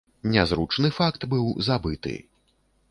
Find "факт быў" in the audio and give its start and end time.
1.01-1.45